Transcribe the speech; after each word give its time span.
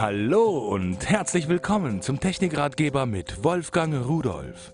Hallo 0.00 0.58
und 0.58 1.10
herzlich 1.10 1.48
willkommen 1.48 2.02
zum 2.02 2.20
Technikratgeber 2.20 3.04
mit 3.04 3.42
Wolfgang 3.42 4.06
Rudolf. 4.06 4.72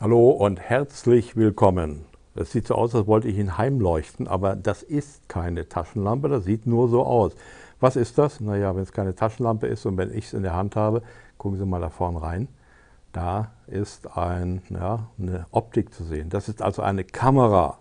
Hallo 0.00 0.30
und 0.30 0.58
herzlich 0.58 1.36
willkommen. 1.36 2.06
Das 2.34 2.50
sieht 2.50 2.66
so 2.66 2.74
aus, 2.74 2.92
als 2.96 3.06
wollte 3.06 3.28
ich 3.28 3.38
ihn 3.38 3.56
heimleuchten, 3.56 4.26
aber 4.26 4.56
das 4.56 4.82
ist 4.82 5.28
keine 5.28 5.68
Taschenlampe, 5.68 6.28
das 6.28 6.42
sieht 6.42 6.66
nur 6.66 6.88
so 6.88 7.06
aus. 7.06 7.36
Was 7.78 7.94
ist 7.94 8.18
das? 8.18 8.40
Naja, 8.40 8.74
wenn 8.74 8.82
es 8.82 8.90
keine 8.90 9.14
Taschenlampe 9.14 9.68
ist 9.68 9.86
und 9.86 9.96
wenn 9.96 10.12
ich 10.12 10.24
es 10.24 10.32
in 10.32 10.42
der 10.42 10.56
Hand 10.56 10.74
habe, 10.74 11.02
gucken 11.38 11.56
Sie 11.56 11.64
mal 11.64 11.80
da 11.80 11.90
vorne 11.90 12.20
rein. 12.20 12.48
Da 13.12 13.52
ist 13.68 14.16
ein, 14.16 14.62
ja, 14.70 15.08
eine 15.20 15.46
Optik 15.52 15.94
zu 15.94 16.02
sehen. 16.02 16.30
Das 16.30 16.48
ist 16.48 16.62
also 16.62 16.82
eine 16.82 17.04
Kamera. 17.04 17.78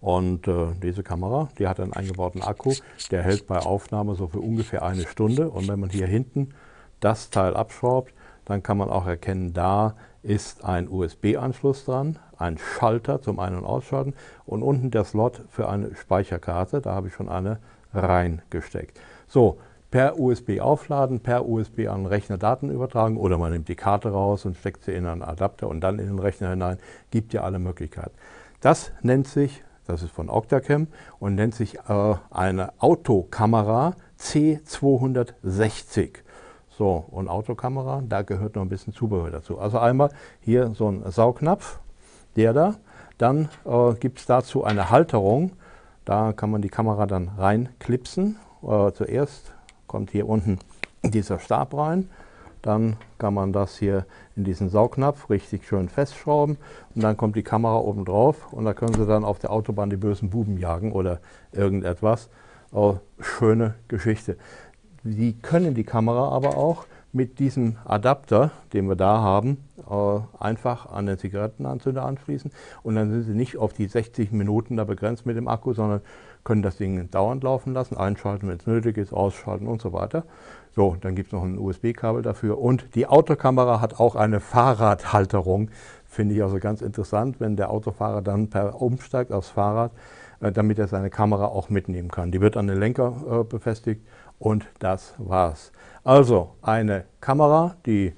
Und 0.00 0.48
äh, 0.48 0.68
diese 0.82 1.02
Kamera, 1.02 1.48
die 1.58 1.68
hat 1.68 1.78
einen 1.78 1.92
eingebauten 1.92 2.42
Akku, 2.42 2.72
der 3.10 3.22
hält 3.22 3.46
bei 3.46 3.58
Aufnahme 3.58 4.14
so 4.14 4.28
für 4.28 4.40
ungefähr 4.40 4.82
eine 4.82 5.06
Stunde. 5.06 5.50
Und 5.50 5.68
wenn 5.68 5.78
man 5.78 5.90
hier 5.90 6.06
hinten 6.06 6.54
das 7.00 7.30
Teil 7.30 7.54
abschraubt, 7.54 8.14
dann 8.46 8.62
kann 8.62 8.78
man 8.78 8.88
auch 8.88 9.06
erkennen, 9.06 9.52
da 9.52 9.94
ist 10.22 10.64
ein 10.64 10.88
USB-Anschluss 10.88 11.84
dran, 11.84 12.18
ein 12.36 12.58
Schalter 12.58 13.20
zum 13.20 13.38
Ein- 13.38 13.54
und 13.56 13.64
Ausschalten 13.64 14.14
und 14.46 14.62
unten 14.62 14.90
der 14.90 15.04
Slot 15.04 15.42
für 15.50 15.68
eine 15.68 15.94
Speicherkarte. 15.94 16.80
Da 16.80 16.94
habe 16.94 17.08
ich 17.08 17.14
schon 17.14 17.28
eine 17.28 17.58
reingesteckt. 17.92 18.98
So, 19.28 19.58
per 19.90 20.18
USB 20.18 20.60
aufladen, 20.60 21.20
per 21.20 21.48
USB 21.48 21.88
an 21.88 22.02
den 22.02 22.06
Rechner 22.06 22.38
Daten 22.38 22.70
übertragen 22.70 23.16
oder 23.16 23.38
man 23.38 23.52
nimmt 23.52 23.68
die 23.68 23.76
Karte 23.76 24.10
raus 24.10 24.44
und 24.44 24.56
steckt 24.56 24.84
sie 24.84 24.92
in 24.92 25.06
einen 25.06 25.22
Adapter 25.22 25.68
und 25.68 25.80
dann 25.80 25.98
in 25.98 26.06
den 26.06 26.18
Rechner 26.18 26.50
hinein. 26.50 26.78
Gibt 27.10 27.32
ja 27.32 27.42
alle 27.42 27.58
Möglichkeiten. 27.58 28.14
Das 28.60 28.92
nennt 29.02 29.26
sich 29.26 29.62
das 29.90 30.02
ist 30.02 30.12
von 30.12 30.30
Octacam 30.30 30.86
und 31.18 31.34
nennt 31.34 31.54
sich 31.54 31.78
äh, 31.88 32.14
eine 32.30 32.72
Autokamera 32.78 33.94
C260. 34.18 36.10
So, 36.70 37.04
und 37.10 37.28
Autokamera, 37.28 38.02
da 38.08 38.22
gehört 38.22 38.56
noch 38.56 38.62
ein 38.62 38.68
bisschen 38.68 38.94
Zubehör 38.94 39.30
dazu. 39.30 39.58
Also 39.58 39.78
einmal 39.78 40.10
hier 40.40 40.72
so 40.74 40.88
ein 40.88 41.02
Saugnapf, 41.10 41.80
der 42.36 42.52
da. 42.52 42.74
Dann 43.18 43.48
äh, 43.66 43.94
gibt 43.94 44.20
es 44.20 44.26
dazu 44.26 44.64
eine 44.64 44.90
Halterung, 44.90 45.52
da 46.04 46.32
kann 46.32 46.50
man 46.50 46.62
die 46.62 46.70
Kamera 46.70 47.06
dann 47.06 47.28
reinklipsen. 47.36 48.36
Äh, 48.62 48.92
zuerst 48.92 49.52
kommt 49.86 50.10
hier 50.10 50.28
unten 50.28 50.58
dieser 51.02 51.38
Stab 51.38 51.74
rein 51.74 52.08
dann 52.62 52.96
kann 53.18 53.34
man 53.34 53.52
das 53.52 53.78
hier 53.78 54.06
in 54.36 54.44
diesen 54.44 54.68
Saugnapf 54.68 55.30
richtig 55.30 55.66
schön 55.66 55.88
festschrauben 55.88 56.58
und 56.94 57.02
dann 57.02 57.16
kommt 57.16 57.36
die 57.36 57.42
Kamera 57.42 57.78
oben 57.78 58.04
drauf 58.04 58.52
und 58.52 58.64
da 58.64 58.74
können 58.74 58.94
Sie 58.94 59.06
dann 59.06 59.24
auf 59.24 59.38
der 59.38 59.50
Autobahn 59.50 59.90
die 59.90 59.96
bösen 59.96 60.30
Buben 60.30 60.58
jagen 60.58 60.92
oder 60.92 61.20
irgendetwas. 61.52 62.28
Oh, 62.72 62.96
schöne 63.18 63.74
Geschichte. 63.88 64.36
Sie 65.02 65.32
können 65.32 65.74
die 65.74 65.84
Kamera 65.84 66.28
aber 66.28 66.56
auch 66.56 66.86
mit 67.12 67.38
diesem 67.38 67.76
Adapter, 67.84 68.50
den 68.72 68.88
wir 68.88 68.96
da 68.96 69.20
haben, 69.20 69.58
äh, 69.90 70.20
einfach 70.38 70.90
an 70.90 71.06
den 71.06 71.18
Zigarettenanzünder 71.18 72.04
anschließen 72.04 72.50
und 72.82 72.94
dann 72.94 73.10
sind 73.10 73.22
Sie 73.22 73.34
nicht 73.34 73.58
auf 73.58 73.72
die 73.72 73.86
60 73.86 74.32
Minuten 74.32 74.76
da 74.76 74.84
begrenzt 74.84 75.26
mit 75.26 75.36
dem 75.36 75.48
Akku, 75.48 75.72
sondern 75.72 76.00
können 76.44 76.62
das 76.62 76.76
Ding 76.76 77.10
dauernd 77.10 77.42
laufen 77.42 77.74
lassen, 77.74 77.96
einschalten, 77.96 78.48
wenn 78.48 78.56
es 78.56 78.66
nötig 78.66 78.96
ist, 78.96 79.12
ausschalten 79.12 79.66
und 79.66 79.82
so 79.82 79.92
weiter. 79.92 80.24
So, 80.74 80.96
dann 81.00 81.14
gibt 81.14 81.28
es 81.28 81.32
noch 81.32 81.42
ein 81.42 81.58
USB-Kabel 81.58 82.22
dafür 82.22 82.58
und 82.58 82.94
die 82.94 83.06
Autokamera 83.06 83.80
hat 83.80 83.98
auch 83.98 84.14
eine 84.14 84.40
Fahrradhalterung. 84.40 85.70
Finde 86.06 86.34
ich 86.34 86.42
also 86.42 86.58
ganz 86.58 86.80
interessant, 86.80 87.40
wenn 87.40 87.56
der 87.56 87.70
Autofahrer 87.70 88.22
dann 88.22 88.50
per 88.50 88.80
umsteigt 88.80 89.32
aufs 89.32 89.50
Fahrrad, 89.50 89.92
äh, 90.40 90.52
damit 90.52 90.78
er 90.78 90.88
seine 90.88 91.10
Kamera 91.10 91.46
auch 91.46 91.68
mitnehmen 91.68 92.10
kann. 92.10 92.30
Die 92.30 92.40
wird 92.40 92.56
an 92.56 92.66
den 92.66 92.78
Lenker 92.78 93.14
äh, 93.30 93.44
befestigt 93.44 94.06
und 94.38 94.66
das 94.78 95.14
war's. 95.18 95.72
Also 96.02 96.56
eine 96.62 97.04
Kamera, 97.20 97.76
die 97.84 98.14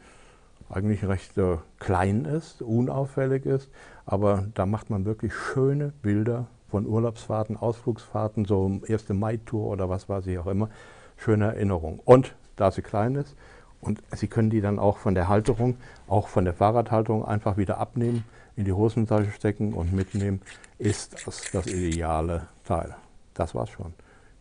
eigentlich 0.72 1.04
recht 1.06 1.36
äh, 1.38 1.58
klein 1.78 2.24
ist, 2.24 2.62
unauffällig 2.62 3.46
ist, 3.46 3.70
aber 4.06 4.44
da 4.54 4.66
macht 4.66 4.90
man 4.90 5.04
wirklich 5.04 5.34
schöne 5.34 5.92
Bilder 6.02 6.46
von 6.70 6.86
Urlaubsfahrten, 6.86 7.56
Ausflugsfahrten, 7.56 8.46
so 8.46 8.80
erste 8.86 9.14
Mai-Tour 9.14 9.66
oder 9.66 9.88
was 9.88 10.08
weiß 10.08 10.26
ich 10.26 10.38
auch 10.38 10.46
immer. 10.46 10.70
Schöne 11.16 11.46
Erinnerung. 11.46 12.00
Und 12.04 12.34
da 12.56 12.70
sie 12.70 12.82
klein 12.82 13.14
ist 13.14 13.36
und 13.80 14.02
Sie 14.14 14.28
können 14.28 14.48
die 14.48 14.60
dann 14.60 14.78
auch 14.78 14.96
von 14.96 15.14
der 15.14 15.28
Halterung, 15.28 15.76
auch 16.08 16.28
von 16.28 16.44
der 16.44 16.54
Fahrradhalterung 16.54 17.24
einfach 17.24 17.56
wieder 17.56 17.78
abnehmen, 17.78 18.24
in 18.56 18.64
die 18.64 18.72
Hosentasche 18.72 19.30
stecken 19.32 19.74
und 19.74 19.92
mitnehmen, 19.92 20.40
ist 20.78 21.26
das 21.26 21.50
das 21.52 21.66
ideale 21.66 22.46
Teil. 22.64 22.94
Das 23.34 23.54
war's 23.54 23.70
schon. 23.70 23.92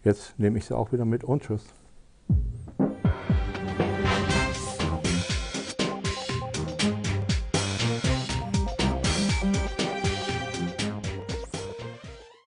Jetzt 0.04 0.38
nehme 0.40 0.58
ich 0.58 0.66
sie 0.66 0.76
auch 0.76 0.92
wieder 0.92 1.06
mit 1.06 1.24
und 1.24 1.44
tschüss. 1.44 1.66